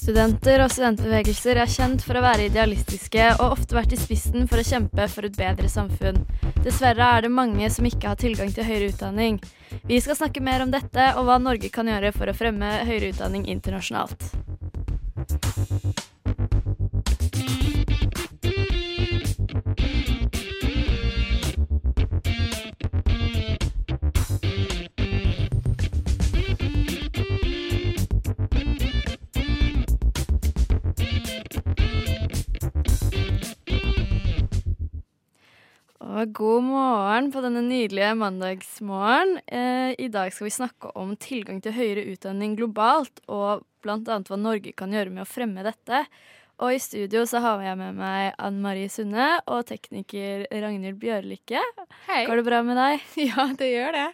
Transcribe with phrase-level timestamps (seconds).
[0.00, 4.62] Studenter og studentbevegelser er kjent for å være idealistiske og ofte vært i spissen for
[4.62, 6.22] å kjempe for et bedre samfunn.
[6.64, 9.36] Dessverre er det mange som ikke har tilgang til høyere utdanning.
[9.84, 13.12] Vi skal snakke mer om dette og hva Norge kan gjøre for å fremme høyere
[13.12, 14.24] utdanning internasjonalt.
[36.20, 39.38] Og god morgen på denne nydelige mandagsmorgen.
[39.48, 44.18] Eh, I dag skal vi snakke om tilgang til høyere utdanning globalt, og bl.a.
[44.18, 46.02] hva Norge kan gjøre med å fremme dette.
[46.60, 51.64] Og i studio så har jeg med meg Ann Marie Sunde og tekniker Ragnhild Bjørlikke.
[52.10, 52.26] Hei.
[52.28, 53.08] Går det bra med deg?
[53.30, 54.06] Ja, det gjør det.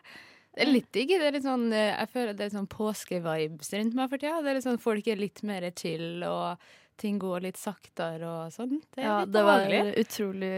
[0.55, 1.11] Det er litt digg.
[1.11, 4.45] Det er litt sånn, eh, jeg føler det er sånn påskevibes rundt meg for tida.
[4.45, 8.53] Det er litt sånn Folk er litt mer chill, og ting går litt saktere og
[8.55, 8.79] sånn.
[8.95, 10.53] Det er Ja, litt det var utrolig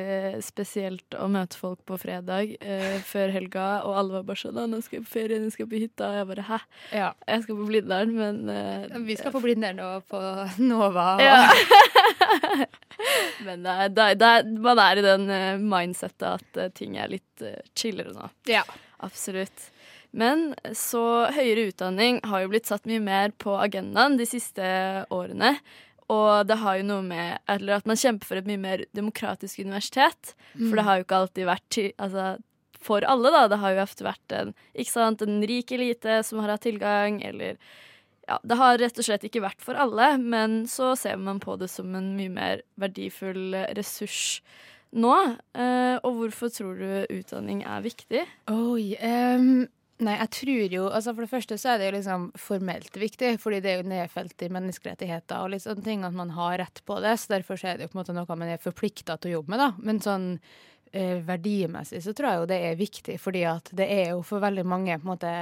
[0.47, 4.83] spesielt å møte folk på fredag eh, før helga, og alle var bare sånn 'Nå
[4.83, 6.59] skal jeg på ferie, nå skal jeg på hytta.' Og jeg bare 'hæ?
[6.92, 7.12] Ja.
[7.27, 10.20] Jeg skal på Blindern', men eh, Vi skal på Blindern nå på
[10.59, 11.14] Nova.
[11.14, 11.48] og- Ja.
[13.47, 16.70] Men det er, det er, det er, man er i den uh, mindsettet at eh,
[16.75, 18.28] ting er litt uh, chillere nå.
[18.50, 18.64] Ja.
[19.06, 19.69] Absolutt.
[20.11, 24.64] Men så høyere utdanning har jo blitt satt mye mer på agendaen de siste
[25.14, 25.59] årene.
[26.09, 29.61] Og det har jo noe med eller at man kjemper for et mye mer demokratisk
[29.61, 30.34] universitet.
[30.56, 32.28] For det har jo ikke alltid vært altså,
[32.81, 33.42] for alle, da.
[33.50, 37.20] Det har jo ofte vært en, ikke sant, en rik elite som har hatt tilgang,
[37.27, 37.59] eller
[38.28, 41.56] ja, Det har rett og slett ikke vært for alle, men så ser man på
[41.56, 44.43] det som en mye mer verdifull ressurs
[44.93, 45.15] nå.
[45.56, 48.27] Eh, og hvorfor tror du utdanning er viktig?
[48.53, 48.97] Oi.
[49.00, 49.69] ehm,
[50.04, 53.34] nei, jeg tror jo altså For det første så er det jo liksom formelt viktig,
[53.42, 56.82] fordi det er jo nedfelt i menneskerettigheter og litt sånne ting at man har rett
[56.88, 57.16] på det.
[57.19, 59.37] Så derfor så er det jo på en måte noe man er forplikta til å
[59.38, 59.70] jobbe med, da.
[59.82, 60.28] Men sånn
[60.92, 64.44] eh, verdimessig så tror jeg jo det er viktig, fordi at det er jo for
[64.44, 65.34] veldig mange på en måte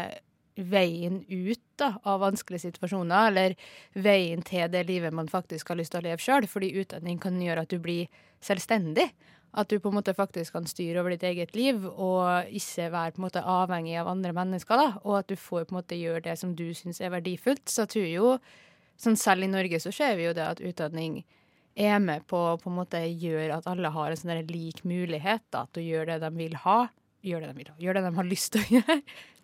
[0.56, 3.56] veien ut da, av vanskelige situasjoner, eller
[3.92, 6.48] veien til det livet man faktisk har lyst til å leve sjøl.
[6.48, 8.08] Fordi utdanning kan gjøre at du blir
[8.44, 9.10] selvstendig.
[9.56, 13.14] At du på en måte faktisk kan styre over ditt eget liv og ikke være
[13.16, 14.76] på en måte avhengig av andre mennesker.
[14.76, 17.64] da, Og at du får på en måte gjøre det som du syns er verdifullt.
[17.72, 18.34] Så jeg tror jo,
[19.00, 21.22] sånn selv i Norge så ser vi jo det at utdanning
[21.76, 25.66] er med på på en måte gjøre at alle har en sånn lik mulighet da,
[25.72, 26.78] til å gjøre det de vil ha.
[27.26, 28.96] Gjør det de vil ha, gjøre det de har lyst til å gjøre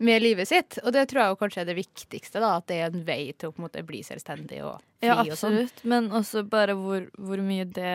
[0.06, 0.76] med livet sitt.
[0.84, 3.48] Og det tror jeg kanskje er det viktigste, da, at det er en vei til
[3.48, 5.56] å på en måte bli selvstendig og fri Ja, og sånn.
[5.58, 5.82] absolutt.
[5.88, 7.94] Men også bare hvor, hvor mye det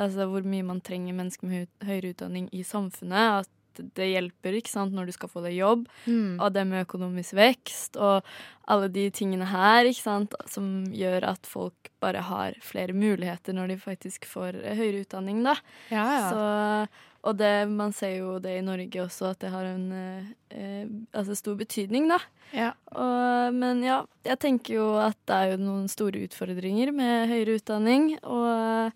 [0.00, 3.44] Altså hvor mye man trenger mennesker med høyere utdanning i samfunnet.
[3.44, 3.50] At
[3.94, 5.86] det hjelper ikke sant, når du skal få deg jobb.
[6.06, 6.36] Mm.
[6.38, 8.26] Og det med økonomisk vekst og
[8.70, 13.74] alle de tingene her ikke sant, som gjør at folk bare har flere muligheter når
[13.74, 15.42] de faktisk får eh, høyere utdanning.
[15.44, 15.56] da.
[15.92, 16.30] Ja, ja.
[16.30, 20.32] Så, og det, man ser jo det i Norge også, at det har en eh,
[20.52, 22.20] eh, altså stor betydning, da.
[22.56, 22.72] ja.
[22.94, 27.58] Og, men ja, jeg tenker jo at det er jo noen store utfordringer med høyere
[27.60, 28.14] utdanning.
[28.22, 28.94] Og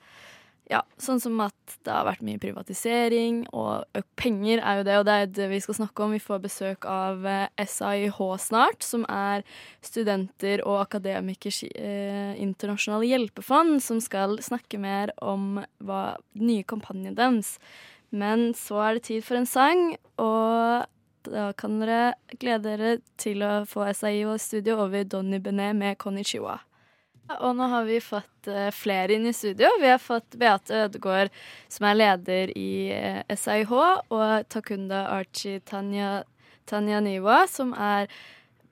[0.69, 5.07] ja, sånn som at det har vært mye privatisering, og penger er jo det, og
[5.09, 6.13] det er det vi skal snakke om.
[6.13, 9.47] Vi får besøk av eh, SAIH snart, som er
[9.85, 16.03] studenter og akademikers eh, internasjonale hjelpefond, som skal snakke mer om hva
[16.37, 17.57] den nye kampanjen deres.
[18.13, 19.91] Men så er det tid for en sang,
[20.21, 20.85] og
[21.29, 26.61] da kan dere glede dere til å få SAIH studio over Donny Benet med Konnichiwa.
[27.37, 29.69] Og nå har vi fått eh, flere inn i studio.
[29.83, 31.33] Vi har fått Beate Ødegaard,
[31.69, 33.73] som er leder i eh, SIH,
[34.09, 36.23] og Takunda Archie Tanya,
[36.69, 38.09] Tanya Niwa, som er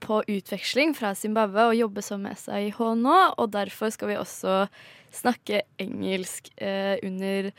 [0.00, 3.16] på utveksling fra Zimbabwe og jobber som SIH nå.
[3.36, 4.66] Og derfor skal vi også
[5.16, 7.50] snakke engelsk eh, under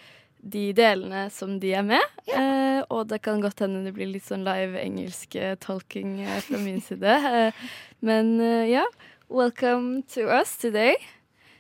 [0.48, 2.18] de delene som de er med.
[2.32, 6.40] Eh, og det kan godt hende det blir litt sånn live engelsk eh, tolking eh,
[6.46, 7.18] fra min side.
[7.32, 7.70] Eh,
[8.06, 8.86] men eh, ja.
[9.30, 10.96] Welcome to us today.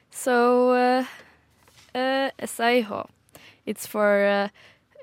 [0.10, 1.04] So, uh,
[1.94, 3.10] uh, SIH.
[3.66, 4.48] It's for, uh,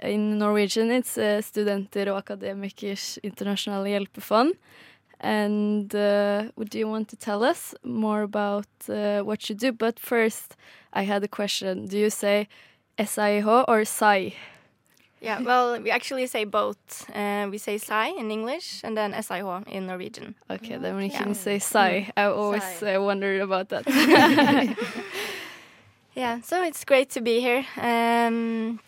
[0.01, 4.55] in Norwegian, it's uh, Studenter og Akademikers internasjonale hjelpefond.
[5.21, 9.71] And uh, would you want to tell us more about uh, what you do?
[9.71, 10.57] But first,
[10.95, 11.85] I had a question.
[11.85, 12.49] Do you say
[12.99, 14.33] SIH or SAI?
[15.25, 16.77] Yeah, well, we actually say both.
[17.15, 20.35] Uh, we say Sai in English and then SAIH in Norwegian.
[20.51, 21.23] Okay, then we Yeah.
[21.23, 22.11] can say Sai.
[22.17, 23.85] I always uh, wondered about that.
[26.17, 27.65] Yeah, so it's great to be here.
[27.77, 28.79] Um,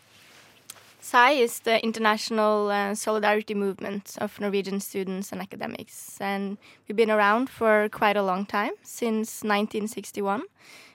[1.00, 6.56] SAI is the international uh, solidarity movement of Norwegian students and academics, and
[6.86, 10.42] we've been around for quite a long time, since 1961.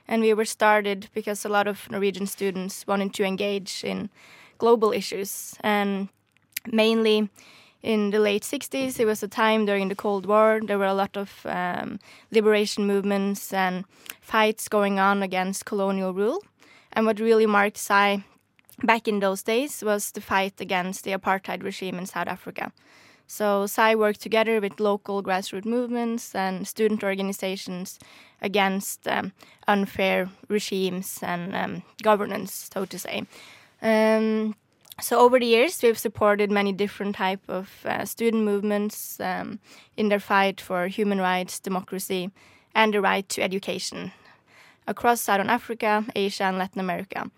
[0.07, 4.09] And we were started because a lot of Norwegian students wanted to engage in
[4.61, 6.07] global issues, and
[6.71, 7.29] mainly
[7.81, 10.61] in the late 60s, it was a time during the Cold War.
[10.63, 11.99] There were a lot of um,
[12.29, 13.85] liberation movements and
[14.21, 16.43] fights going on against colonial rule.
[16.93, 18.23] And what really marked SAI
[18.83, 22.71] back in those days was the fight against the apartheid regime in South Africa.
[23.25, 27.97] So SAI worked together with local grassroots movements and student organizations
[28.41, 29.31] against um,
[29.67, 33.23] unfair regimes and um, governance, so to say.
[33.81, 34.56] Um,
[35.00, 39.60] so over the years, we've supported many different type of uh, student movements um,
[39.98, 42.30] in their fight for human rights, democracy,
[42.75, 44.12] and the right to education
[44.88, 47.31] across Southern Africa, Asia, and Latin America.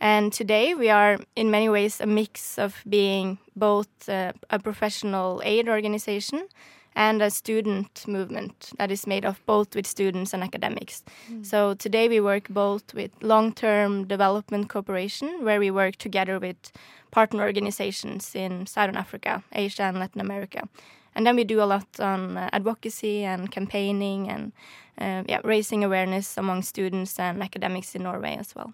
[0.00, 5.42] And today we are in many ways a mix of being both uh, a professional
[5.44, 6.46] aid organization
[6.98, 11.04] and a student movement that is made of both with students and academics.
[11.42, 16.72] So today we work both with long-term development cooperation, where we work together with
[17.12, 20.68] partner organizations in Southern Africa, Asia, and Latin America.
[21.14, 24.52] And then we do a lot on uh, advocacy and campaigning and
[25.00, 28.72] uh, yeah, raising awareness among students and academics in Norway as well.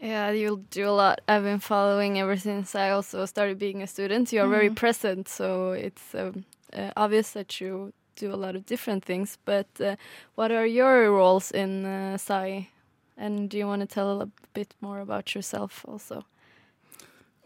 [0.00, 1.20] Yeah, you'll do a lot.
[1.28, 4.32] I've been following ever since I also started being a student.
[4.32, 8.66] You are very present, so it's um, uh, obvious that you do a lot of
[8.66, 9.38] different things.
[9.44, 9.96] But uh,
[10.34, 12.68] what are your roles in uh, SAI?
[13.16, 16.24] And do you want to tell a bit more about yourself also?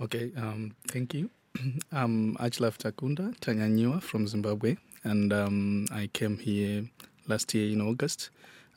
[0.00, 1.30] Okay, um, thank you.
[1.92, 6.88] I'm Achlaf Takunda Tanyaniwa from Zimbabwe, and um, I came here
[7.26, 8.30] last year in August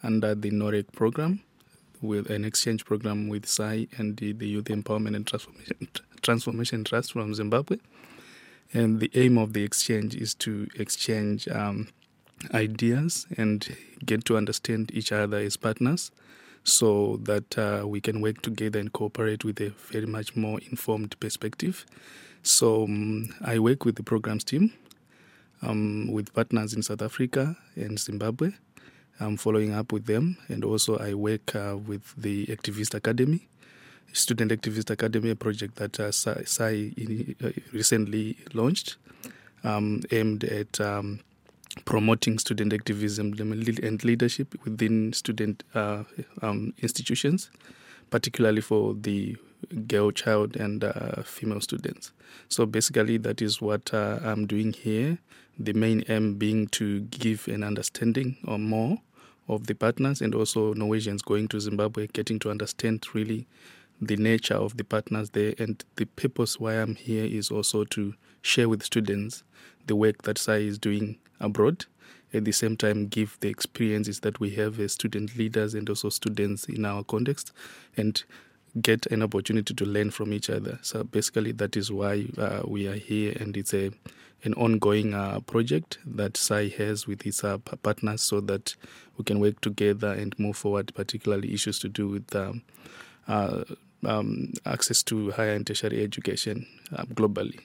[0.04, 1.42] under the NOREC program,
[2.02, 5.88] with an exchange program with SAI and the, the Youth Empowerment and Transformation,
[6.22, 7.78] Transformation Trust from Zimbabwe.
[8.74, 11.90] And the aim of the exchange is to exchange um,
[12.54, 13.76] ideas and
[14.06, 16.12] get to understand each other as partners
[16.64, 21.20] so that uh, we can work together and cooperate with a very much more informed
[21.20, 21.86] perspective.
[22.44, 24.74] So um, I work with the programs team
[25.62, 28.52] um, with partners in South Africa and Zimbabwe.
[29.20, 33.48] I'm following up with them, and also I work uh, with the Activist Academy,
[34.14, 36.92] Student Activist Academy, a project that uh, Sai
[37.44, 38.98] uh, recently launched,
[39.64, 41.20] um, aimed at um,
[41.86, 46.04] promoting student activism and leadership within student uh,
[46.42, 47.50] um, institutions,
[48.10, 49.38] particularly for the
[49.88, 52.12] girl child and uh, female students.
[52.50, 55.18] So basically, that is what uh, I'm doing here.
[55.58, 59.02] The main aim being to give an understanding or more
[59.48, 63.48] of the partners and also Norwegians going to Zimbabwe, getting to understand really
[64.02, 65.54] the nature of the partners there.
[65.60, 69.44] And the purpose why I'm here is also to share with students
[69.88, 71.86] the work that SAI is doing abroad.
[72.34, 76.10] At the same time, give the experiences that we have as student leaders and also
[76.10, 77.52] students in our context,
[77.98, 78.24] and
[78.80, 80.80] get an opportunity to learn from each other.
[80.82, 83.92] So basically, that is why uh, we are here, and it's a
[84.44, 88.76] an ongoing uh, project that SAI has with its uh, partners, so that
[89.18, 92.64] we can work together and move forward, particularly issues to do with um,
[93.28, 93.64] uh,
[94.04, 97.60] um, access to higher and tertiary education uh, globally.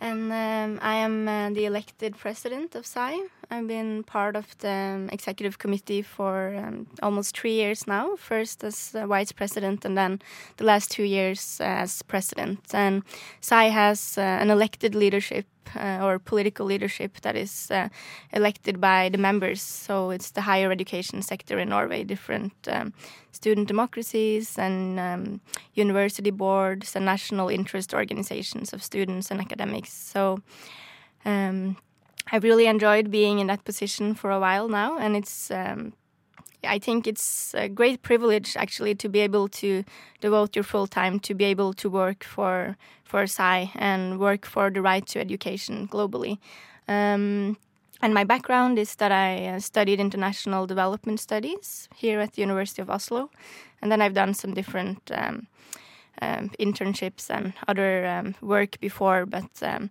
[0.00, 3.18] And um, I am uh, the elected president of SAI.
[3.50, 8.16] I've been part of the um, executive committee for um, almost three years now.
[8.16, 10.20] First as uh, vice president, and then
[10.56, 12.60] the last two years as president.
[12.74, 13.02] And
[13.40, 15.46] SAI has uh, an elected leadership
[15.76, 17.88] uh, or political leadership that is uh,
[18.32, 19.62] elected by the members.
[19.62, 22.92] So it's the higher education sector in Norway, different um,
[23.32, 25.40] student democracies and um,
[25.74, 29.92] university boards and national interest organizations of students and academics.
[29.92, 30.40] So
[31.24, 31.76] um,
[32.32, 35.50] I've really enjoyed being in that position for a while now, and it's.
[36.66, 39.84] I think it's a great privilege actually to be able to
[40.20, 44.70] devote your full time to be able to work for for SAI and work for
[44.70, 46.38] the right to education globally.
[46.88, 47.56] Um,
[48.02, 52.82] and my background is that I uh, studied international development studies here at the University
[52.82, 53.30] of Oslo,
[53.80, 55.46] and then I've done some different um,
[56.20, 59.26] um, internships and other um, work before.
[59.26, 59.90] But um,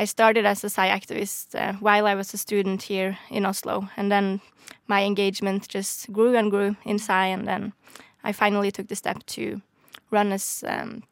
[0.00, 3.90] I started as a SAI activist uh, while I was a student here in Oslo,
[3.98, 4.40] and then
[4.86, 7.74] my engagement just grew and grew in SAI, and then
[8.24, 9.60] I finally took the step to
[10.10, 11.02] run as um,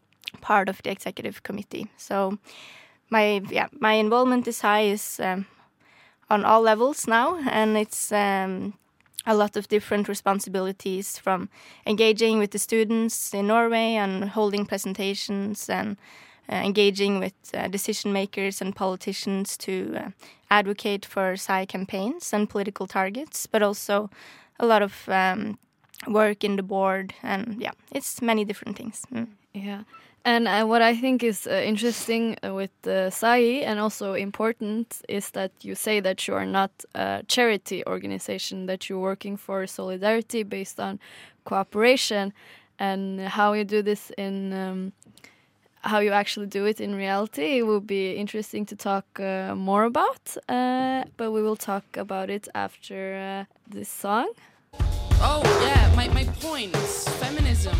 [0.40, 1.90] part of the executive committee.
[1.99, 2.38] So
[3.11, 5.45] my yeah my involvement is high is um,
[6.30, 8.73] on all levels now, and it's um,
[9.26, 11.50] a lot of different responsibilities from
[11.85, 15.99] engaging with the students in Norway and holding presentations and
[16.55, 20.11] engaging with uh, decision makers and politicians to uh,
[20.50, 24.11] advocate for PSI campaigns and political targets, but also
[24.59, 25.59] a lot of um,
[26.07, 29.02] work in the board and yeah, it's many different things.
[29.12, 29.28] Mm.
[29.55, 29.83] Yeah.
[30.25, 35.00] And uh, what I think is uh, interesting uh, with the PSI and also important
[35.09, 39.67] is that you say that you are not a charity organization, that you're working for
[39.67, 40.99] solidarity based on
[41.45, 42.33] cooperation,
[42.78, 44.93] and how you do this in um,
[45.88, 47.59] how you actually do it in reality.
[47.59, 52.30] It will be interesting to talk uh, more about, uh, but we will talk about
[52.30, 54.28] it after uh, this song.
[55.21, 56.76] Oh, yeah, my, my point.
[57.25, 57.78] Feminism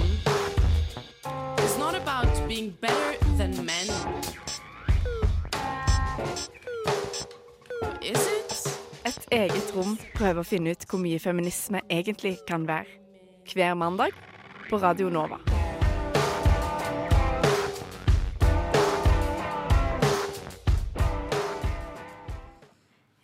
[1.63, 3.87] is not about being better than men.
[8.03, 8.49] Is it?
[9.05, 12.89] Et eget rom prøver å finne ut hvor mye feminisme egentlig kan være.
[13.49, 14.17] Hver mandag
[14.69, 15.41] på Radio Nova.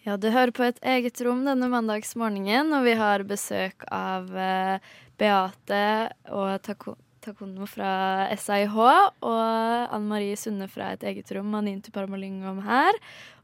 [0.05, 4.93] Ja, du hører på et eget rom denne mandagsmorgenen, og vi har besøk av eh,
[5.17, 5.87] Beate
[6.29, 12.61] og Tako Takono fra SIH og Anne Marie Sunde fra Et eget rom, Anintu Parmalingom
[12.67, 12.99] her.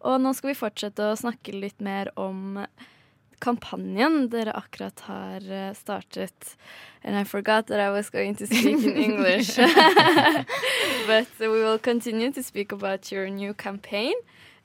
[0.05, 2.59] Og nå skal vi fortsette å snakke litt mer om
[3.40, 6.59] kampanjen dere akkurat har eh, startet.
[7.02, 9.57] And I forgot that I was going to speak in English.
[11.07, 14.12] But we will continue to speak about your new campaign.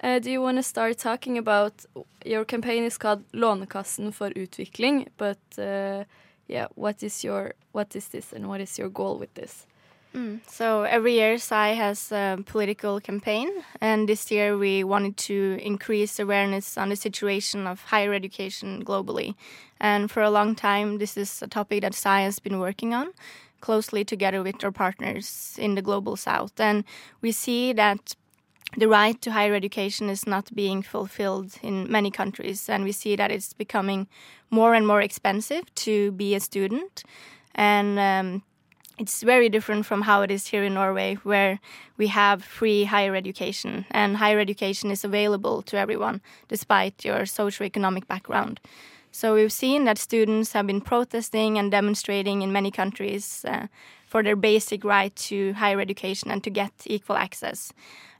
[0.03, 1.85] Uh, do you want to start talking about
[2.25, 6.03] your campaign is called Lånekassen for utvikling, but uh,
[6.47, 9.65] yeah, what is your what is this and what is your goal with this?
[10.13, 10.39] Mm.
[10.47, 13.49] So every year SAI has a political campaign,
[13.81, 19.35] and this year we wanted to increase awareness on the situation of higher education globally.
[19.79, 23.07] And for a long time, this is a topic that SAI has been working on
[23.65, 26.59] closely together with our partners in the global south.
[26.59, 26.83] And
[27.21, 28.15] we see that
[28.77, 33.15] the right to higher education is not being fulfilled in many countries, and we see
[33.15, 34.07] that it's becoming
[34.49, 37.03] more and more expensive to be a student.
[37.55, 38.43] And um,
[38.97, 41.59] it's very different from how it is here in Norway, where
[41.97, 48.07] we have free higher education, and higher education is available to everyone, despite your socioeconomic
[48.07, 48.59] background.
[49.11, 53.67] So we've seen that students have been protesting and demonstrating in many countries uh,
[54.15, 57.73] for their basic right to higher education and to get equal access.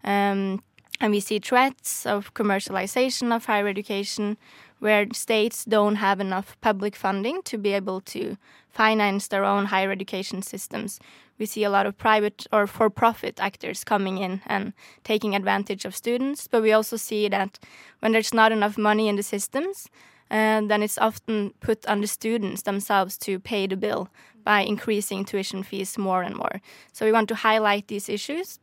[0.03, 0.61] Um,
[0.99, 4.35] and we see threats of commercialization of higher education,
[4.79, 8.35] where states don't have enough public funding to be able to
[8.71, 10.99] finance their own higher education systems.
[11.39, 14.73] We see a lot of private or for profit actors coming in and
[15.05, 17.57] taking advantage of students, but we also see that
[18.01, 19.87] when there's not enough money in the systems,
[20.31, 24.09] uh, then it's often put on the students themselves to pay the bill
[24.43, 26.61] by increasing tuition fees more and more.
[26.93, 28.59] So we want to highlight these issues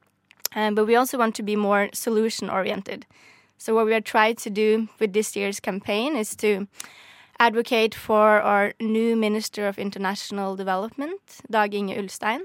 [0.54, 3.06] um, but we also want to be more solution oriented.
[3.58, 6.66] So, what we are trying to do with this year's campaign is to
[7.38, 12.40] advocate for our new Minister of International Development, Dag Inge Ulstein,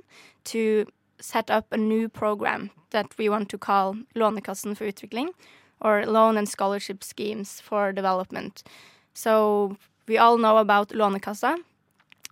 [0.45, 0.85] to
[1.19, 5.29] set up a new program that we want to call Lånekassen for utvikling,
[5.81, 8.63] or Loan and Scholarship Schemes for Development.
[9.17, 11.57] So, we all know about Lånekassa,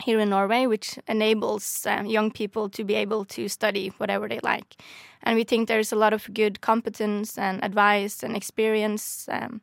[0.04, 4.39] here in Norway, which enables uh, young people to be able to study whatever they
[4.44, 4.75] like.
[5.24, 9.62] And we think there's a lot of good competence and advice and experience um,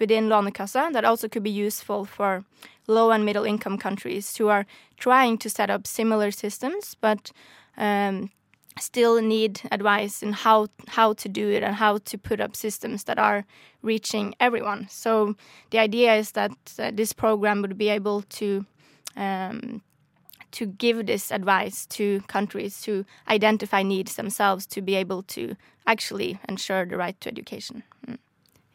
[0.00, 2.44] within Lånekassa that also could be useful for
[2.88, 7.30] low and middle income countries who are trying to set up similar systems, but
[7.76, 8.30] um,
[8.78, 13.04] still need advice in how how to do it and how to put up systems
[13.04, 13.44] that are
[13.82, 14.88] reaching everyone.
[14.90, 15.34] So
[15.70, 18.64] the idea is that uh, this program would be able to
[19.16, 19.82] um,
[20.50, 25.54] to give this advice to countries to identify needs themselves to be able to
[25.86, 27.82] actually ensure the right to education.
[28.06, 28.18] Mm.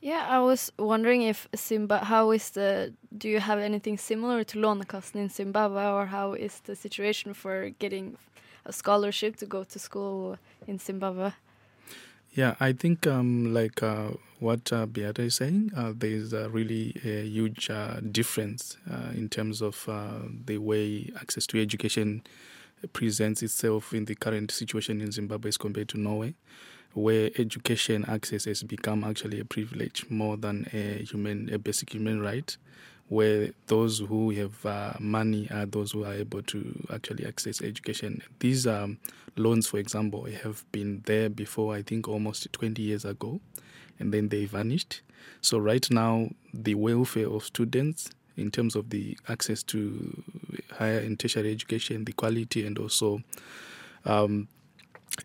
[0.01, 4.57] Yeah, I was wondering if Zimbabwe, how is the, do you have anything similar to
[4.57, 8.17] Lånekassen in Zimbabwe or how is the situation for getting
[8.65, 11.31] a scholarship to go to school in Zimbabwe?
[12.33, 16.49] Yeah, I think um, like uh, what uh, Beate is saying, uh, there is a
[16.49, 22.23] really a huge uh, difference uh, in terms of uh, the way access to education
[22.91, 26.33] presents itself in the current situation in Zimbabwe as compared to Norway,
[26.93, 32.19] where education access has become actually a privilege more than a human, a basic human
[32.19, 32.57] right
[33.13, 38.23] where those who have uh, money are those who are able to actually access education.
[38.39, 38.97] These um,
[39.37, 43.39] loans, for example, have been there before, I think almost 20 years ago,
[43.99, 45.01] and then they vanished.
[45.41, 50.23] So, right now, the welfare of students in terms of the access to
[50.71, 53.21] higher and tertiary education, the quality, and also
[54.05, 54.47] um,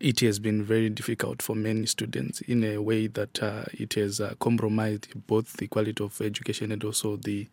[0.00, 4.20] it has been very difficult for many students in a way that uh, it has
[4.20, 7.48] uh, compromised both the quality of education and also the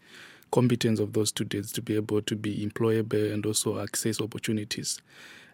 [0.51, 5.01] competence of those students to be able to be employable and also access opportunities.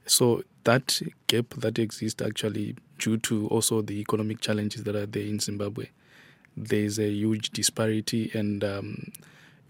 [0.05, 5.23] So that gap that exists actually due to also the economic challenges that are there
[5.23, 5.88] in Zimbabwe,
[6.57, 9.11] there is a huge disparity and um,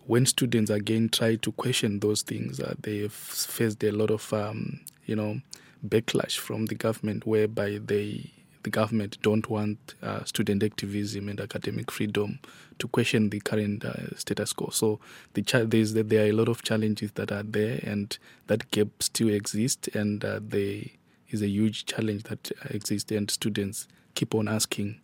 [0.08, 4.34] when students again try to question those things, uh, they have faced a lot of,
[4.34, 5.39] um, you know,
[5.88, 8.32] backlash from the government, whereby they,
[8.64, 12.40] the government don't want uh, student activism and academic freedom
[12.80, 14.70] to question the current uh, status quo.
[14.70, 15.00] So
[15.34, 19.30] the there's, there are a lot of challenges that are there, and that gap still
[19.30, 20.84] exists, and uh, there
[21.30, 25.00] is a huge challenge that exists, and students keep on asking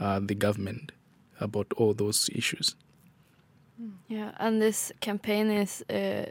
[0.00, 0.92] uh, the government
[1.40, 2.74] about all those issues.
[4.08, 6.26] Yeah, and this campaign is uh,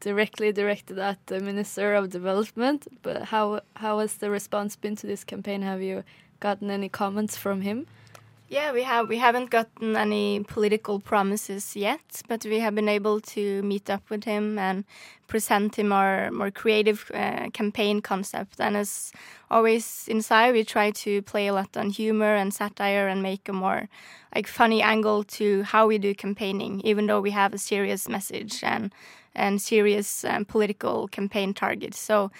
[0.00, 2.86] directly directed at the Minister of Development.
[3.02, 5.62] But how how has the response been to this campaign?
[5.62, 6.04] Have you
[6.40, 7.86] gotten any comments from him?
[8.50, 9.08] Yeah, we have.
[9.08, 14.10] We haven't gotten any political promises yet, but we have been able to meet up
[14.10, 14.84] with him and
[15.28, 18.60] present him our more creative uh, campaign concept.
[18.60, 19.12] And as
[19.52, 23.52] always inside, we try to play a lot on humor and satire and make a
[23.52, 23.88] more
[24.34, 28.64] like funny angle to how we do campaigning, even though we have a serious message
[28.64, 28.92] and
[29.32, 32.00] and serious um, political campaign targets.
[32.00, 32.32] So.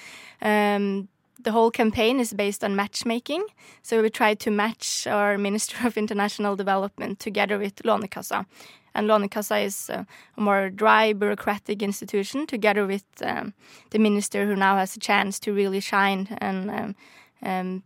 [0.43, 1.07] Um,
[1.43, 3.45] the whole campaign is based on matchmaking.
[3.83, 8.47] So we try to match our Minister of International Development together with Lånekassa.
[8.95, 10.07] And Lånekassa is a
[10.37, 13.55] more dry, bureaucratic institution together with um,
[13.91, 16.97] the minister who now has a chance to really shine and um,
[17.43, 17.83] um,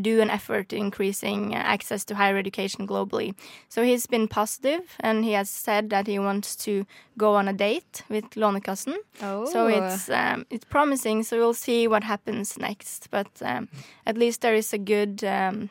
[0.00, 3.34] do an effort to increasing uh, access to higher education globally.
[3.68, 6.84] So he's been positive and he has said that he wants to
[7.16, 8.96] go on a date with Lånekassen.
[9.22, 9.46] Oh.
[9.46, 11.22] So it's um, it's promising.
[11.22, 13.08] So we'll see what happens next.
[13.10, 13.68] But um,
[14.06, 15.70] at least there is a good um,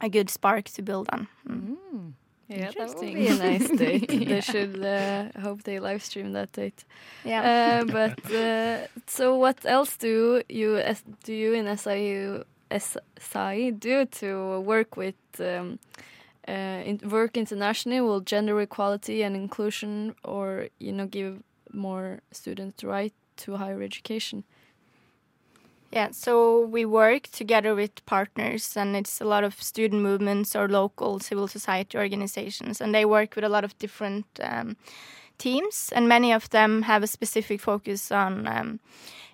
[0.00, 1.28] a good spark to build on.
[1.46, 2.12] Mm.
[2.48, 4.10] Yeah, that would be a nice date.
[4.10, 4.28] Yeah.
[4.28, 6.82] They should uh, hope they live stream that date.
[7.22, 7.42] Yeah.
[7.42, 10.82] Uh, but uh, so, what else do you
[11.24, 15.78] do you in SIU SI do to work with um,
[16.46, 16.52] uh,
[16.84, 18.00] in, work internationally?
[18.00, 24.44] Will gender equality and inclusion, or you know, give more students right to higher education?
[25.90, 30.68] Yeah, so we work together with partners, and it's a lot of student movements or
[30.68, 34.76] local civil society organizations, and they work with a lot of different um,
[35.38, 38.80] teams, and many of them have a specific focus on um,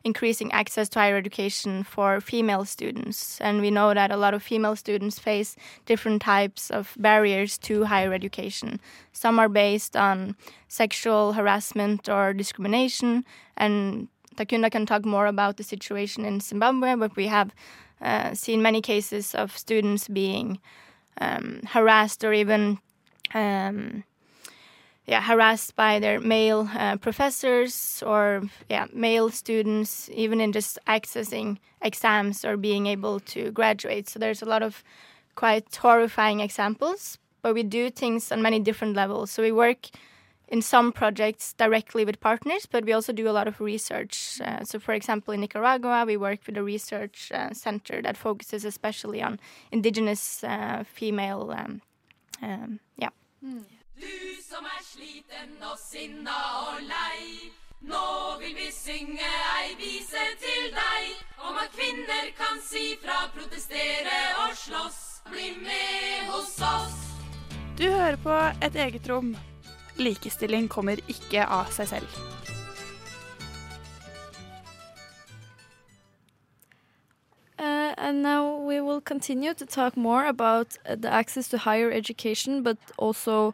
[0.05, 3.41] increasing access to higher education for female students.
[3.41, 7.85] And we know that a lot of female students face different types of barriers to
[7.85, 8.81] higher education.
[9.13, 10.37] Some are based on
[10.69, 13.25] sexual harassment or discrimination,
[13.57, 17.55] and Takunda can talk more about the situation in Zimbabwe, but we have
[18.01, 20.59] uh, seen many cases of students being
[21.21, 22.79] um, harassed or even
[23.33, 24.05] um,
[25.07, 31.59] yeah, harassed by their male uh, professors or yeah, male students, even in just accessing
[31.83, 34.09] exams or being able to graduate.
[34.09, 34.83] So there's a lot of
[35.35, 39.31] quite horrifying examples, but we do things on many different levels.
[39.31, 39.91] So we work
[40.49, 44.41] in some projects directly with partners, but we also do a lot of research.
[44.43, 48.65] Uh, so, for example, in Nicaragua, we work with a research uh, center that focuses
[48.65, 49.39] especially on
[49.71, 51.51] indigenous uh, female.
[51.51, 51.83] Um,
[52.43, 53.11] um, yeah.
[53.95, 56.35] Du som er sliten og sinna
[56.67, 57.51] og lei.
[57.87, 58.07] Nå
[58.41, 61.13] vil vi synge ei vise til deg
[61.47, 64.99] om at kvinner kan si fra, protestere og slåss.
[65.31, 66.97] Bli med hos oss.
[67.79, 68.35] Du hører på
[68.67, 69.37] Et eget rom.
[69.97, 72.19] Likestilling kommer ikke av seg selv.
[77.59, 82.65] Uh, and now we will continue to talk more about the access to higher education,
[82.65, 83.53] but also uh,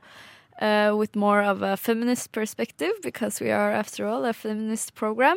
[0.60, 5.36] with more of a feminist perspective, because we are, after all, a feminist program.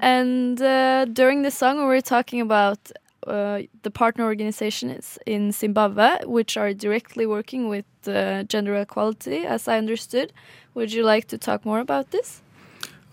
[0.00, 2.78] And uh, during the song, we were talking about
[3.26, 9.68] uh, the partner organizations in Zimbabwe, which are directly working with uh, gender equality, as
[9.68, 10.32] I understood.
[10.74, 12.42] Would you like to talk more about this?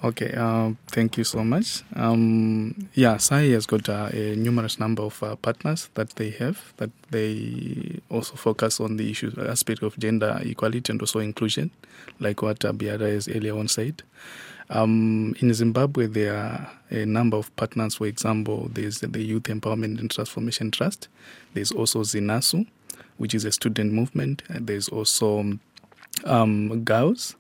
[0.04, 1.84] Okay, uh, thank you so much.
[1.96, 6.74] Um, yeah, SAI has got uh, a numerous number of uh, partners that they have
[6.78, 11.70] that they also focus on the issue aspect of gender equality and also inclusion,
[12.20, 14.02] like what uh, Biara has earlier on said.
[14.72, 17.94] Um, in Zimbabwe, there are a number of partners.
[17.96, 21.10] For example, there's the Youth Empowerment and Transformation Trust.
[21.54, 22.66] There's also Zinasu,
[23.18, 24.42] which is a student movement.
[24.50, 25.60] There's also
[26.26, 27.36] um, GAUS.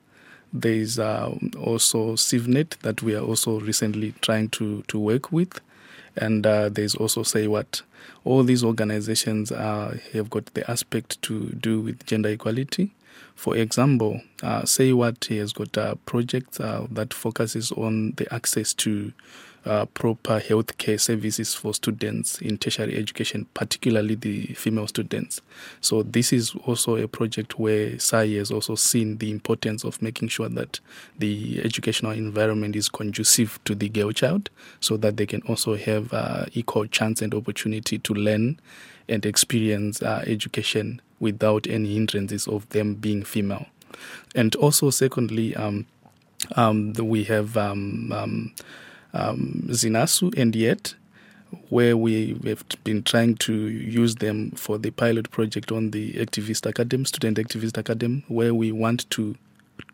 [0.53, 5.59] There's uh, also CivNet that we are also recently trying to, to work with.
[6.17, 7.81] And uh, there's also Say What.
[8.25, 12.91] All these organizations uh, have got the aspect to do with gender equality.
[13.35, 18.73] For example, uh, Say What has got a project uh, that focuses on the access
[18.75, 19.13] to
[19.65, 25.41] uh, proper healthcare services for students in tertiary education, particularly the female students.
[25.81, 30.29] So this is also a project where SAI has also seen the importance of making
[30.29, 30.79] sure that
[31.19, 36.13] the educational environment is conducive to the girl child, so that they can also have
[36.13, 38.59] uh, equal chance and opportunity to learn
[39.07, 43.67] and experience uh, education without any hindrances of them being female.
[44.33, 45.85] And also, secondly, um,
[46.55, 48.11] um, we have um,
[49.13, 50.95] um, Zinasu and YETT,
[51.69, 56.65] where we have been trying to use them for the pilot project on the Activist
[56.65, 59.35] Academy, Student Activist Academy, where we want to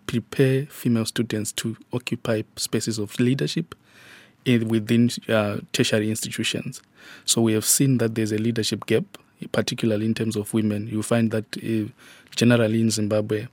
[0.05, 3.75] prepare female students to occupy spaces of leadership
[4.45, 6.81] in, within uh, tertiary institutions.
[7.25, 9.03] So we have seen that there's a leadership gap,
[9.51, 10.87] particularly in terms of women.
[10.87, 11.91] You find that uh,
[12.35, 13.47] generally in Zimbabwe,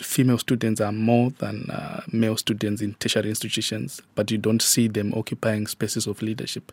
[0.00, 4.88] female students are more than uh, male students in tertiary institutions, but you don't see
[4.88, 6.72] them occupying spaces of leadership.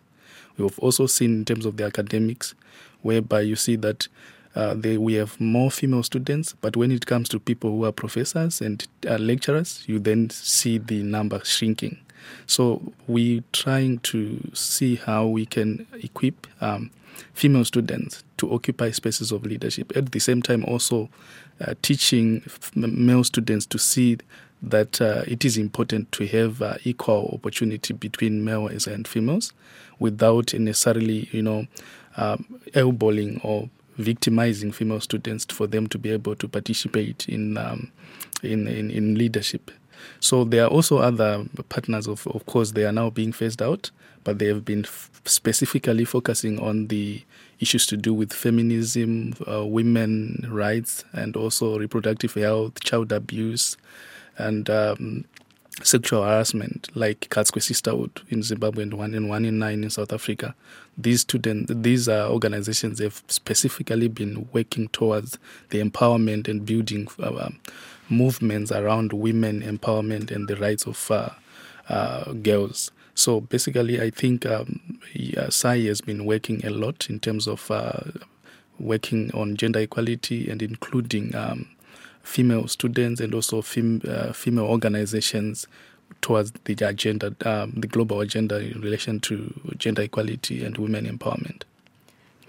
[0.58, 2.56] We have also seen in terms of the academics,
[3.02, 4.08] whereby you see that
[4.56, 7.92] uh, they, we have more female students, but when it comes to people who are
[7.92, 11.98] professors and uh, lecturers, you then see the number shrinking.
[12.46, 16.92] So we're trying to see how we can equip um,
[17.34, 19.96] female students to occupy spaces of leadership.
[19.96, 21.10] At the same time, also
[21.62, 22.44] uh, teaching
[22.76, 24.18] male students to see
[24.62, 29.52] that uh, it is important to have uh, equal opportunity between males and females
[30.00, 31.68] without necessarily, you know,
[32.16, 37.92] um, elbowing or victimizing female students for them to be able to participate in um,
[38.42, 39.72] in, in, in leadership.
[40.20, 43.92] So there are also other partners, of, of course, they are now being phased out,
[44.24, 47.24] but they have been f- specifically focusing on the
[47.60, 53.78] issues to do with feminism, uh, women rights, and also reproductive health, child abuse,
[54.38, 55.26] and um,
[55.82, 60.14] sexual harassment, like Katswe Sisterhood in Zimbabwe and one in one in nine in South
[60.14, 60.54] Africa.
[60.98, 65.40] These students, these uh, organizations have specifically been working towards
[65.70, 67.50] the empowerment and building uh,
[68.10, 71.30] movements around women empowerment and the rights of uh,
[71.90, 72.92] uh, girls.
[73.16, 75.00] So basically, I think um,
[75.50, 78.02] SAI has been working a lot in terms of uh,
[78.80, 81.68] working on gender equality and including um,
[82.24, 84.02] female students and also fem-
[84.34, 85.68] female organizations
[86.22, 91.64] towards the agenda, um, the global agenda in relation to gender equality and women empowerment.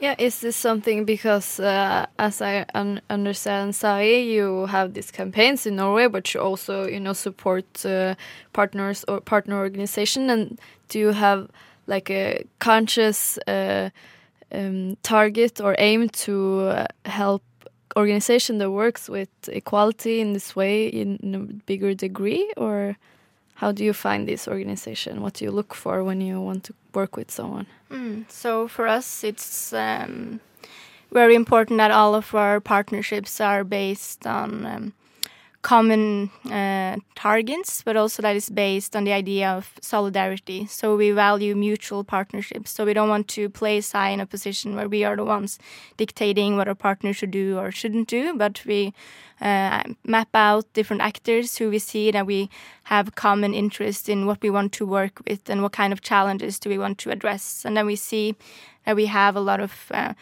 [0.05, 5.65] Yeah, is this something because, uh, as I un understand, Sai, you have these campaigns
[5.65, 8.15] in Norway, but you also, you know, support uh,
[8.53, 10.29] partners or partner organization.
[10.29, 11.49] And do you have
[11.87, 13.89] like a conscious uh,
[14.53, 16.35] um, target or aim to
[16.69, 17.43] uh, help
[17.97, 22.99] organization that works with equality in this way in, in a bigger degree, or
[23.55, 25.23] how do you find this organization?
[25.23, 27.67] What do you look for when you want to work with someone?
[27.95, 30.41] Mm, so for us, it's um,
[31.13, 34.93] very important that all of our partnerships are based on um,
[35.65, 40.67] common uh, targets, but also that is based on the idea of solidarity.
[40.67, 42.71] So we value mutual partnerships.
[42.71, 45.59] So we don't want to place SAI in a position where we are the ones
[45.97, 48.93] dictating what our partner should do or shouldn't do, but we
[49.41, 52.51] uh, map out different actors who we see that we
[52.85, 56.59] have common interest in what we want to work with and what kind of challenges
[56.59, 57.65] do we want to address.
[57.65, 58.37] And then we see
[58.85, 60.13] that we have a lot of uh,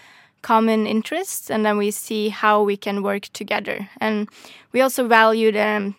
[0.42, 3.88] common interests and then we see how we can work together.
[4.00, 4.28] And
[4.72, 5.94] we also value the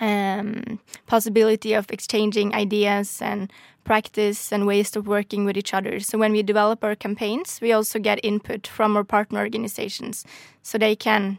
[0.00, 3.52] um, possibility of exchanging ideas and
[3.84, 6.00] practice and ways of working with each other.
[6.00, 10.24] So when we develop our campaigns, we also get input from our partner organizations
[10.62, 11.38] so they can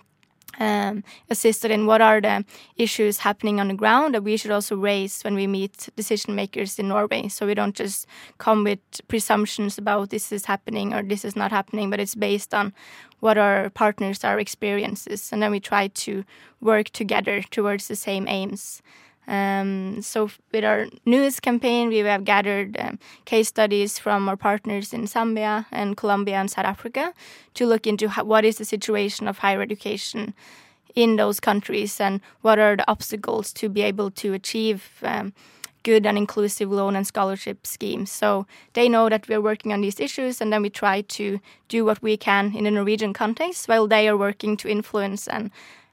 [0.60, 2.46] um, assisted in what are the
[2.78, 6.80] issues happening on the ground that we should also raise when we meet decision makers
[6.80, 7.28] in Norway.
[7.28, 11.52] So we don't just come with presumptions about this is happening or this is not
[11.52, 12.74] happening, but it's based on
[13.20, 16.24] what our partners, our experiences, and then we try to
[16.62, 18.82] work together towards the same aims.
[19.28, 24.94] Um, so with our newest campaign, we have gathered um, case studies from our partners
[24.94, 27.14] in Zambia and Colombia and South Africa
[27.56, 30.34] to look into how, what is the situation of higher education
[30.96, 35.34] in those countries and what are the obstacles to be able to achieve um,
[35.86, 38.12] good and inclusive loan and scholarship schemes.
[38.12, 41.86] So they know that we're working on these issues, and then we try to do
[41.86, 45.52] what we can in the Norwegian context while they are working to influence and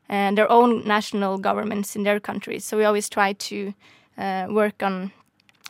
[0.08, 2.64] and their own national governments in their countries.
[2.64, 3.74] So we always try to
[4.18, 5.12] uh, work on,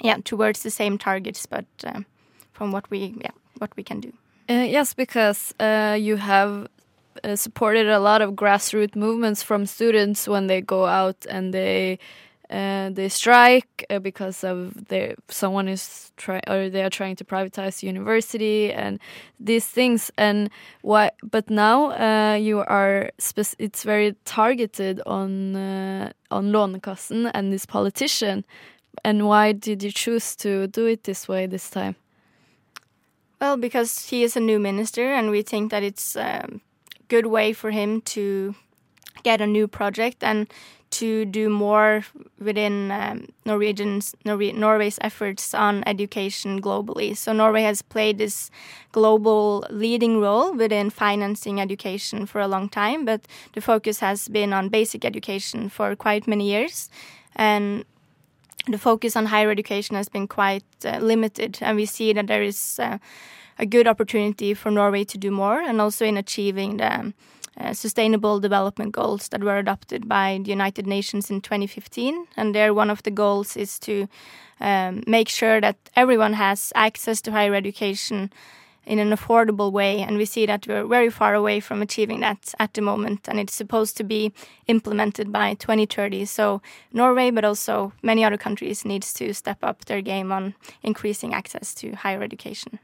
[0.01, 2.07] yeah, towards the same targets, but um,
[2.53, 4.13] from what we, yeah, what we can do.
[4.49, 6.69] Uh, yes, because uh, you have
[7.25, 11.99] uh, supported a lot of grassroots movements from students when they go out and they
[12.53, 17.25] uh, they strike uh, because of their someone is trying or they are trying to
[17.25, 19.01] privatize university and
[19.41, 20.11] these things.
[20.19, 20.51] And
[20.83, 23.11] why but now uh, you are
[23.59, 28.45] it's very targeted on uh, on Lånekassen and this politician.
[29.05, 31.97] And why did you choose to do it this way this time?
[33.41, 36.47] Well, because he is a new minister, and we think that it's a
[37.09, 38.55] good way for him to
[39.23, 40.23] get a new project.
[40.23, 40.47] And
[40.93, 42.05] to do more
[42.39, 47.17] within um, Norwegian's Norwe- Norway's efforts on education globally.
[47.17, 48.51] So Norway has played this
[48.93, 53.21] global leading role within financing education for a long time, but
[53.55, 56.91] the focus has been on basic education for quite many years,
[57.35, 57.85] and
[58.69, 62.43] the focus on higher education has been quite uh, limited, and we see that there
[62.43, 62.99] is uh,
[63.59, 67.13] a good opportunity for Norway to do more, and also in achieving the
[67.59, 72.27] uh, sustainable development goals that were adopted by the United Nations in 2015.
[72.37, 74.09] And there, one of the goals is to
[74.61, 78.33] um, make sure that everyone has access to higher education
[78.85, 80.01] in an affordable way.
[80.01, 83.29] And we see that we're very far away from achieving that at the moment.
[83.29, 84.33] And it's supposed to be
[84.67, 86.25] implemented by 2030.
[86.25, 86.63] So
[86.93, 91.75] Norway, but also many other countries, needs to step up their game on increasing access
[91.75, 92.79] to higher education.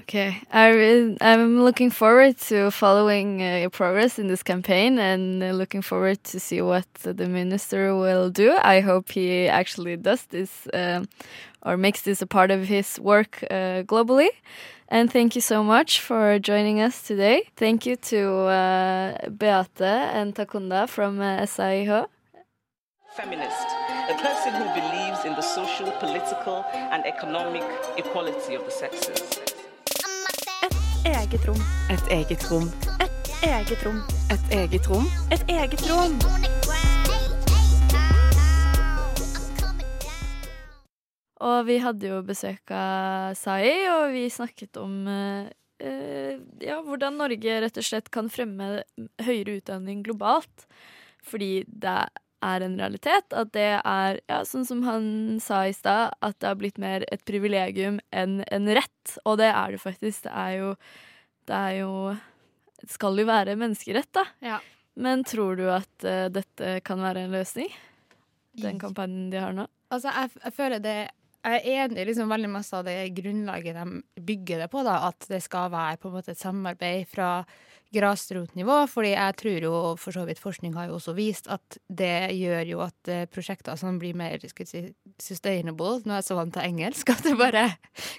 [0.00, 5.52] Okay, I I'm looking forward to following uh, your progress in this campaign and uh,
[5.52, 8.52] looking forward to see what the minister will do.
[8.52, 11.08] I hope he actually does this um,
[11.62, 14.30] or makes this a part of his work uh, globally.
[14.88, 17.48] And thank you so much for joining us today.
[17.56, 21.46] Thank you to uh, Beate and Takunda from uh.
[23.16, 23.68] Feminist,
[24.10, 27.62] a person who believes in the social, political, and economic
[27.96, 29.53] equality of the sexes.
[31.04, 31.60] Eget rom.
[31.92, 32.68] Et eget rom.
[33.04, 33.98] Et eget rom.
[34.32, 35.04] Et eget rom.
[35.34, 36.14] Et eget rom.
[41.44, 45.52] Og vi hadde jo besøk av Sai, og vi snakket om eh,
[45.84, 48.80] eh, ja, hvordan Norge rett og slett kan fremme
[49.26, 50.64] høyere utdanning globalt.
[51.20, 51.98] Fordi det
[52.44, 55.06] er en realitet at det er, ja, sånn som han
[55.42, 59.16] sa i stad, at det har blitt mer et privilegium enn en rett.
[59.24, 60.26] Og det er det faktisk.
[60.28, 60.70] Det er jo
[61.44, 62.14] Det er jo
[62.80, 64.24] Det skal jo være menneskerett, da.
[64.44, 64.60] Ja.
[64.94, 67.70] Men tror du at uh, dette kan være en løsning?
[68.54, 69.66] Den kampanjen de har nå?
[69.90, 70.98] Altså, jeg, jeg føler det
[71.44, 75.00] Jeg er enig i liksom veldig masse av det grunnlaget de bygger det på, da,
[75.10, 77.44] at det skal være på en måte et samarbeid fra
[77.94, 82.34] grasrotnivå, fordi jeg tror jo, for så vidt forskning har jo også vist, at det
[82.36, 84.82] gjør jo at eh, prosjekter som blir mer skal si,
[85.22, 87.66] sustainable Nå er jeg så vant til engelsk at det bare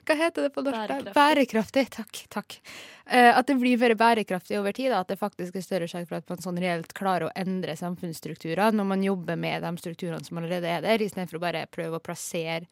[0.07, 0.79] Hva heter det på norsk?
[0.79, 1.15] Bærekraftig.
[1.15, 1.85] Bærekraftig.
[1.95, 2.21] Takk.
[2.33, 2.57] takk.
[3.05, 4.91] Eh, at det blir mer bærekraftig over tid.
[4.93, 7.77] Da, at det faktisk er større sjanse for at man sånn reelt klarer å endre
[7.79, 11.99] samfunnsstrukturer når man jobber med de strukturene som allerede er der, istedenfor å bare prøve
[11.99, 12.65] å plassere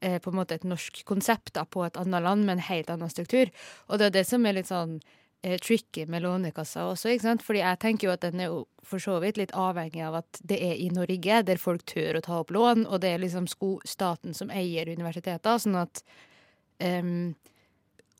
[0.00, 2.92] eh, på en måte et norsk konsept da, på et annet land med en helt
[2.92, 3.52] annen struktur.
[3.88, 4.98] Og det er det som er litt sånn
[5.40, 7.44] tricky med Lånekassa også, ikke sant?
[7.44, 10.40] Fordi jeg tenker jo at den er jo for så vidt litt avhengig av at
[10.44, 13.48] det er i Norge, der folk tør å ta opp lån, og det er liksom
[13.88, 16.02] staten som eier universiteter, sånn at
[16.84, 17.32] um,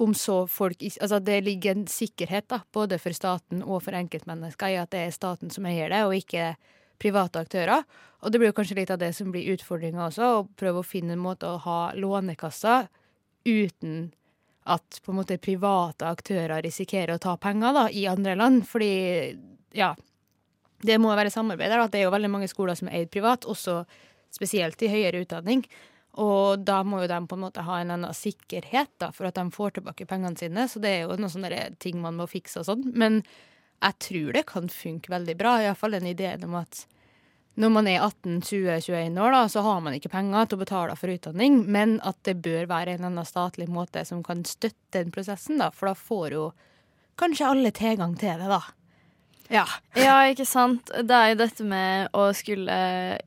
[0.00, 4.72] om så folk Altså det ligger en sikkerhet, da, både for staten og for enkeltmennesker,
[4.72, 6.54] i at det er staten som eier det, og ikke
[7.00, 7.84] private aktører.
[8.20, 10.86] Og det blir jo kanskje litt av det som blir utfordringa også, å prøve å
[10.86, 12.86] finne en måte å ha lånekassa
[13.44, 14.10] uten
[14.64, 18.66] at på en måte private aktører risikerer å ta penger da, i andre land.
[18.68, 18.92] Fordi,
[19.72, 19.94] ja
[20.80, 21.88] Det må være samarbeid der.
[21.92, 23.82] Det er jo veldig mange skoler som er eid privat, også
[24.32, 25.64] spesielt i høyere utdanning.
[26.20, 29.36] Og da må jo de på en måte ha en annen sikkerhet da, for at
[29.36, 30.66] de får tilbake pengene sine.
[30.68, 32.86] Så det er jo noen sånne ting man må fikse og sånn.
[32.96, 33.20] Men
[33.80, 35.58] jeg tror det kan funke veldig bra.
[35.60, 36.86] Iallfall den ideen om at
[37.60, 41.12] når man er 18-20-21 år, da, så har man ikke penger til å betale for
[41.12, 45.12] utdanning, men at det bør være en eller annen statlig måte som kan støtte den
[45.14, 46.50] prosessen, da, for da får jo
[47.20, 48.62] kanskje alle tilgang til det, da.
[49.50, 49.66] Ja.
[49.98, 50.88] Ja, ikke sant.
[50.88, 52.78] Det er jo dette med å skulle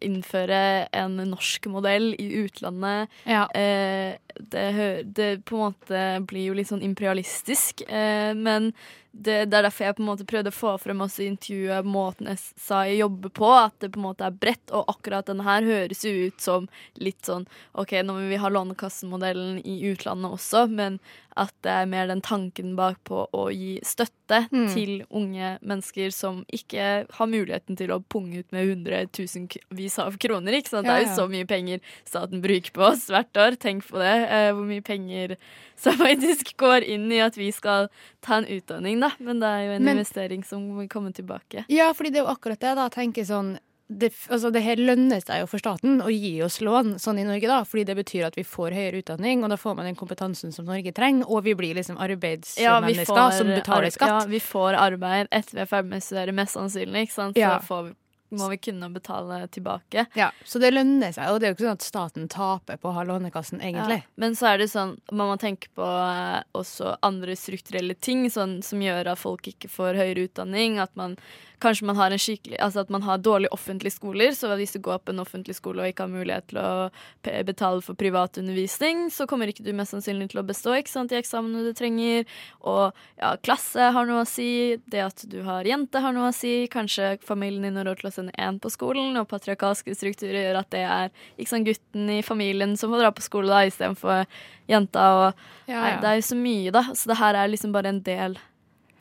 [0.03, 3.11] innføre en norsk modell i utlandet.
[3.27, 3.45] Ja.
[3.51, 4.67] Eh, det,
[5.13, 8.71] det på en måte blir jo litt sånn imperialistisk, eh, men
[9.13, 11.85] det, det er derfor jeg på en måte prøvde å få frem også i intervjuet
[11.85, 15.61] måten jeg jobber på, at det på en måte er bredt, og akkurat denne her
[15.67, 16.65] høres jo ut som
[16.97, 17.45] litt sånn
[17.77, 20.97] OK, nå vil vi ha Lånekassemodellen i utlandet også, men
[21.37, 24.19] at det er mer den tanken bakpå å gi støtte
[24.53, 24.67] Mm.
[24.73, 30.55] til unge mennesker som ikke har muligheten til å punge ut med hundretusenvis av kroner.
[30.57, 30.87] Ikke sant?
[30.87, 33.57] Det er jo så mye penger staten bruker på oss hvert år.
[33.61, 34.13] Tenk på det.
[34.29, 35.35] Eh, hvor mye penger
[35.83, 37.89] som faktisk går inn i at vi skal
[38.23, 39.11] ta en utdanning, da.
[39.19, 41.65] Men det er jo en Men- investering som vil komme tilbake.
[41.69, 42.75] Ja, fordi det er jo akkurat det.
[42.79, 43.57] da, tenker sånn
[43.93, 47.25] det, altså det her lønner seg jo for staten å gi oss lån sånn i
[47.27, 49.95] Norge, da, fordi det betyr at vi får høyere utdanning, og da får man den
[49.99, 54.23] kompetansen som Norge trenger, og vi blir liksom arbeidsmennesker som betaler skatt.
[54.23, 57.07] Ja, vi får arbeid etter vi er ferdig med å studere, mest sannsynlig.
[57.07, 57.35] Ikke sant?
[57.35, 57.59] Så Ja.
[57.59, 57.93] får vi,
[58.39, 60.05] må vi kunne betale tilbake.
[60.19, 62.91] Ja, Så det lønner seg, og det er jo ikke sånn at staten taper på
[62.91, 64.01] å ha Lånekassen, egentlig.
[64.03, 68.25] Ja, men så er det sånn, man må tenke på eh, også andre strukturelle ting
[68.33, 70.79] sånn, som gjør at folk ikke får høyere utdanning.
[70.83, 71.17] At man
[71.63, 74.31] kanskje man har en skikkelig, altså at man har dårlige offentlige skoler.
[74.35, 77.83] Så hvis du går på en offentlig skole og ikke har mulighet til å betale
[77.85, 81.19] for privat undervisning, så kommer ikke du mest sannsynlig til å bestå ikke sant, i
[81.19, 82.27] eksamene du trenger.
[82.67, 84.79] Og ja, klasse har noe å si.
[84.83, 86.67] Det at du har jente har noe å si.
[86.71, 90.59] Kanskje familien din har råd til å sende én på skolen, og patriarkalske strukturer gjør
[90.61, 94.25] at det er ikke sånn gutten i familien som får dra på skole da, istedenfor
[94.71, 95.09] jenta.
[95.19, 96.83] Og, Ja, Nei, det er jo så mye, da.
[96.93, 98.39] Så det her er liksom bare en del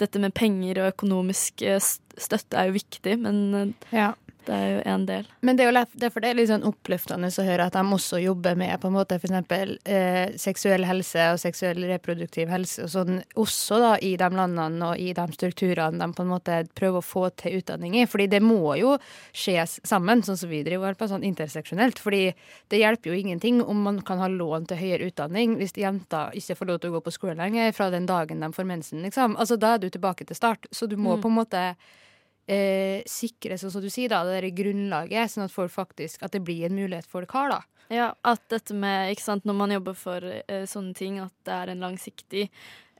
[0.01, 1.79] Dette med penger og økonomisk eh,
[2.19, 4.07] støtte er jo viktig, men eh, Ja.
[4.47, 5.27] Det er jo en del.
[5.43, 7.83] Men det er jo lett, derfor det er litt sånn oppløftende å høre at de
[7.97, 12.91] også jobber med på en måte eksempel eh, seksuell helse og seksuell reproduktiv helse og
[12.93, 16.99] sånn, også da i de landene og i de strukturene de på en måte prøver
[16.99, 18.07] å få til utdanning i.
[18.11, 18.97] Fordi det må jo
[19.33, 22.03] skje sammen, sånn som vi driver på sånn interseksjonelt.
[22.03, 22.25] Fordi
[22.69, 26.59] det hjelper jo ingenting om man kan ha lån til høyere utdanning hvis jenter ikke
[26.59, 29.37] får lov til å gå på skole lenger fra den dagen de får mensen, liksom.
[29.39, 30.67] Altså da er du tilbake til start.
[30.73, 31.23] Så du må Mm.
[31.23, 31.63] på en måte
[32.53, 36.43] eh, sikre, sånn som du sier, da, det der grunnlaget, sånn at faktisk At det
[36.45, 37.61] blir en mulighet folk har, da.
[37.93, 41.57] Ja, at dette med, ikke sant, når man jobber for eh, sånne ting, at det
[41.57, 42.47] er en langsiktig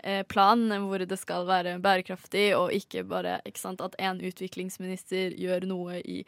[0.03, 5.37] eh, plan hvor det skal være bærekraftig, og ikke bare ikke sant, at en utviklingsminister
[5.39, 6.21] gjør noe i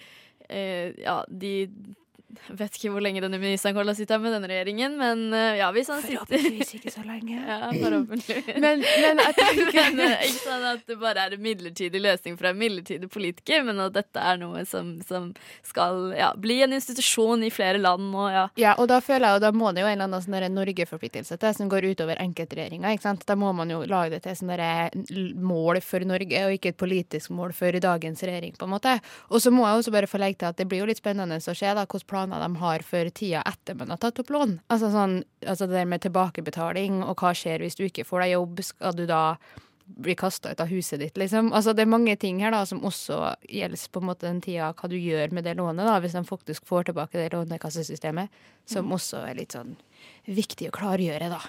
[0.48, 1.54] eh, ja, de
[2.48, 5.24] vet ikke hvor lenge denne ministeren kommer til å sitte her med denne regjeringen, men
[5.36, 7.40] eh, ja, hvis han sitter Forhåpentligvis ikke så lenge.
[7.54, 8.60] Ja, forhåpentligvis.
[8.62, 9.20] Men, men
[9.74, 13.64] Men, eh, ikke sånn at det bare er en midlertidig løsning fra en midlertidig politiker,
[13.66, 15.30] men at dette er noe som, som
[15.66, 18.10] skal ja, bli en institusjon i flere land.
[18.14, 18.44] Og, ja.
[18.60, 21.38] Ja, og da føler jeg, og da må det jo en eller annen sånn Norge-forpliktelse
[21.40, 22.94] til, som går utover enkeltregjeringa.
[23.24, 27.34] Da må man jo lage det til sånne mål for Norge, og ikke et politisk
[27.34, 28.96] mål for dagens regjering, på en måte.
[29.30, 31.40] Og så må jeg også bare få legge til at det blir jo litt spennende
[31.40, 34.58] å se da, hvilke planer de har for tida etter man har tatt opp lån.
[34.72, 38.34] Altså sånn, altså det der med tilbakebetaling, og hva skjer hvis du ikke får deg
[38.34, 38.62] jobb?
[38.64, 39.36] Skal du da
[39.84, 41.52] bli kasta ut av huset ditt, liksom.
[41.52, 44.72] Altså, det er mange ting her da som også gjelder på en måte den tida
[44.72, 48.32] hva du gjør med det lånet, da, hvis de faktisk får tilbake det lånekassesystemet,
[48.64, 49.76] som også er litt sånn
[50.24, 51.42] viktig å klargjøre, da.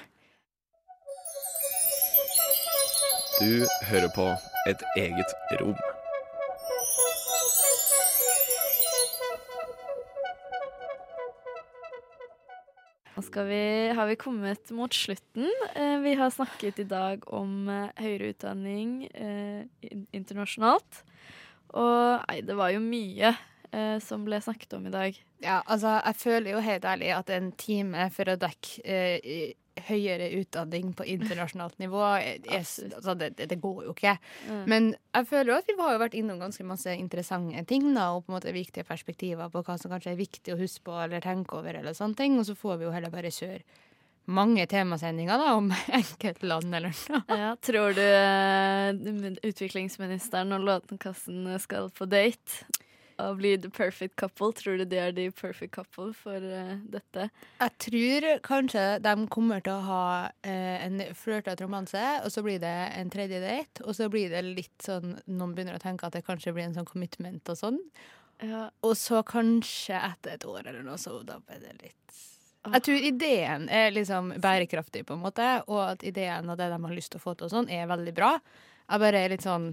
[3.39, 4.27] Du hører på
[4.67, 5.79] et eget rom.
[13.15, 15.47] Nå vi, har vi kommet mot slutten.
[15.75, 19.63] Eh, vi har snakket i dag om eh, høyere utdanning eh,
[20.11, 20.99] internasjonalt.
[21.79, 23.31] Og nei, det var jo mye
[23.71, 25.21] eh, som ble snakket om i dag.
[25.39, 28.99] Ja, altså, jeg føler jo helt ærlig at en time for å dekke
[29.89, 34.15] høyere utdanning på internasjonalt nivå er, altså, det, det, går jo ikke.
[34.47, 34.61] Mm.
[34.71, 38.25] Men jeg føler at vi har jo vært innom ganske masse interessante ting, da, og
[38.25, 41.23] på en måte viktige perspektiver på hva som kanskje er viktig å huske på eller
[41.23, 42.39] tenke over, eller sånne ting.
[42.39, 43.63] Og så får vi jo heller bare kjøre
[44.25, 47.37] mange temasendinger da, om enkeltland eller noe.
[47.41, 52.65] Ja, tror du eh, utviklingsministeren og Lånekassen skal på date?
[53.23, 54.51] Og bli the perfect couple?
[54.57, 57.29] Tror du de er the perfect couple for uh, dette?
[57.61, 62.59] Jeg tror kanskje de kommer til å ha uh, en flørtete romanse, og så blir
[62.63, 66.17] det en tredje date, og så blir det litt sånn Noen begynner å tenke at
[66.17, 67.79] det kanskje blir en sånn commitment og sånn.
[68.43, 68.67] Ja.
[68.83, 72.21] Og så kanskje etter et år eller noe, så da blir det litt
[72.65, 76.79] Jeg tror ideen er liksom bærekraftig, på en måte, og at ideen og det de
[76.83, 78.35] har lyst til å få til og sånn, er veldig bra.
[78.89, 79.71] Jeg bare er litt sånn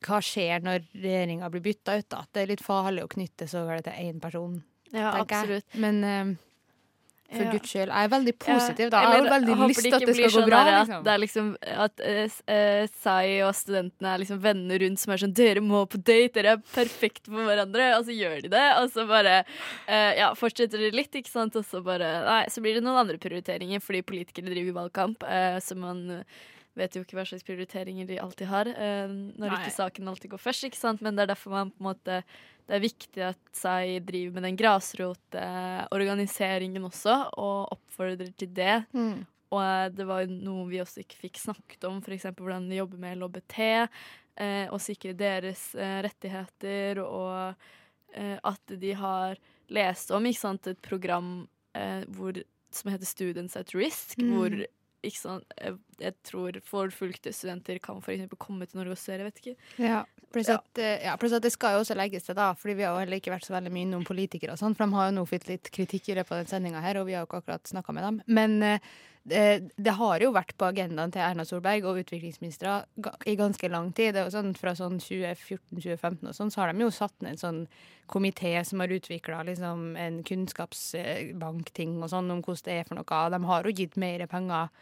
[0.00, 2.22] Hva skjer når regjeringa blir bytta ut, da?
[2.32, 5.66] Det er litt farlig å knytte så galt til én person, Ja, absolutt.
[5.74, 5.80] jeg.
[5.80, 6.30] Men eh,
[7.30, 7.50] For Ja.
[7.52, 7.92] guds skyld.
[7.94, 9.00] Jeg er veldig positiv, da.
[9.04, 10.64] Jeg har veldig lyst til at det skal gå sånn bra.
[10.64, 10.96] der Liksom.
[10.98, 15.34] At, det er liksom, at Sai og studentene er liksom venner rundt som er sånn
[15.34, 18.90] 'Dere må på date, dere er perfekte for hverandre.' Og så gjør de det, og
[18.90, 19.44] så bare
[19.86, 21.54] uh, ja, fortsetter det litt, ikke sant.
[21.54, 25.60] Og så bare Nei, så blir det noen andre prioriteringer fordi politikere driver valgkamp, uh,
[25.62, 26.24] så man
[26.80, 29.58] vet jo ikke hva slags prioriteringer de alltid har eh, når Nei.
[29.60, 31.00] ikke saken alltid går først, ikke sant.
[31.04, 32.14] Men det er derfor man på en måte
[32.70, 38.76] det er viktig at Sai driver med den grasrotorganiseringen også, og oppfordrer til det.
[38.94, 39.24] Mm.
[39.50, 42.28] Og eh, det var noe vi også ikke fikk snakket om, f.eks.
[42.38, 43.56] hvordan de jobber med LHBT,
[44.38, 47.54] eh, og sikre deres eh, rettigheter, og
[48.14, 49.34] eh, at de har
[49.70, 52.38] lest om ikke sant, et program eh, hvor,
[52.74, 54.30] som heter Students at Risk, Mm.
[54.36, 54.50] hvor
[55.06, 59.24] ikke sånn, jeg, jeg tror forfulgte studenter kan for eksempel komme til Norge og studere,
[59.24, 59.70] jeg vet ikke.
[59.86, 60.00] Ja.
[60.30, 62.84] Pluss at, eh, ja, pluss at det skal jo også legges til, da, fordi vi
[62.86, 65.08] har jo heller ikke vært så veldig mye innom politikere og sånn, for de har
[65.08, 67.30] jo nå fått litt kritikk i løpet av den sendinga her, og vi har jo
[67.30, 68.20] ikke akkurat snakka med dem.
[68.30, 68.90] Men eh,
[69.30, 69.42] det,
[69.76, 72.76] det har jo vært på agendaen til Erna Solberg og utviklingsministre
[73.28, 74.16] i ganske lang tid.
[74.16, 77.60] Er sånn Fra sånn 2014-2015 og sånn, så har de jo satt ned en sånn
[78.10, 83.20] komité som har utvikla liksom en kunnskapsbankting og sånn om hvordan det er for noe.
[83.34, 84.72] De har jo gitt mer penger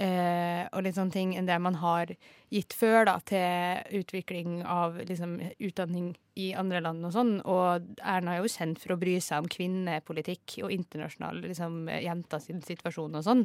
[0.00, 2.12] eh, og litt sånne ting enn det man har
[2.50, 7.32] gitt før da, til utvikling av liksom, utdanning i andre land og sånn.
[7.44, 12.42] Og Erna er jo kjent for å bry seg om kvinnepolitikk og internasjonal liksom, jenter
[12.42, 13.44] sin situasjon og sånn.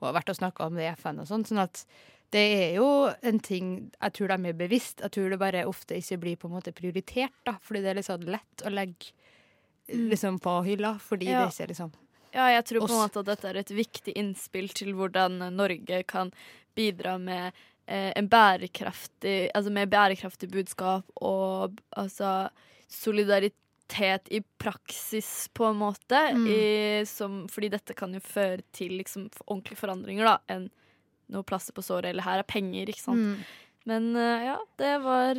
[0.00, 1.46] Og har vært og snakka om det i FN og sånn.
[1.48, 1.84] Sånn at
[2.34, 2.88] det er jo
[3.22, 5.02] en ting jeg tror de er bevisst.
[5.04, 7.56] Jeg tror det bare ofte ikke blir på en måte prioritert, da.
[7.62, 9.12] Fordi det er litt sånn lett å legge
[9.86, 11.44] liksom på hylla, fordi Ja.
[11.44, 11.92] det ikke er liksom
[12.36, 16.02] Ja, jeg tror på en måte at dette er et viktig innspill til hvordan Norge
[16.08, 16.32] kan
[16.76, 17.48] bidra med
[17.86, 22.50] eh, en bærekraftig Altså med bærekraftig budskap og altså
[22.92, 26.20] solidaritet i praksis, på en måte.
[26.36, 26.46] Mm.
[26.46, 26.60] I,
[27.08, 30.68] som, fordi dette kan jo føre til liksom ordentlige forandringer, da, enn
[31.34, 33.32] noe plaster på såret, eller her er penger, ikke sant.
[33.32, 33.65] Mm.
[33.86, 35.38] Men eh, ja, det var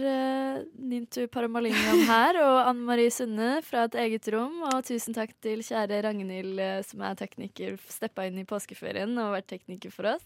[0.79, 4.61] Nintu Paramalingam her og Anne Marie Sunde fra et eget rom.
[4.71, 9.35] Og tusen takk til kjære Ragnhild, eh, som er tekniker, steppa inn i påskeferien og
[9.35, 10.23] vært tekniker for oss.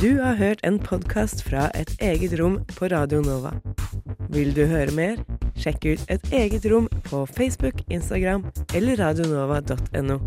[0.00, 3.50] Du har hørt en podkast fra Et eget rom på Radio Nova.
[4.32, 5.20] Vil du høre mer?
[5.60, 10.22] Sjekk ut Et eget rom på Facebook, Instagram eller radionova.no.